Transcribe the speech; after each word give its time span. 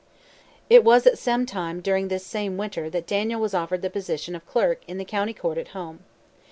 It 0.67 0.83
was 0.83 1.05
at 1.05 1.19
some 1.19 1.45
time 1.45 1.79
during 1.79 2.07
this 2.07 2.25
same 2.25 2.57
winter 2.57 2.89
that 2.89 3.05
Daniel 3.05 3.39
was 3.39 3.53
offered 3.53 3.83
the 3.83 3.89
position 3.91 4.33
of 4.33 4.47
clerk 4.47 4.81
in 4.87 4.97
the 4.97 5.05
County 5.05 5.35
Court 5.35 5.59
at 5.59 5.67
home. 5.77 5.99